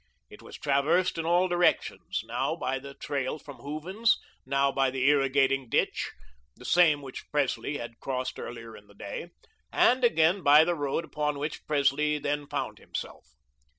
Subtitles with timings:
[0.31, 5.07] It was traversed in all directions, now by the trail from Hooven's, now by the
[5.07, 6.11] irrigating ditch
[6.55, 9.29] the same which Presley had crossed earlier in the day
[9.71, 13.35] and again by the road upon which Presley then found himself.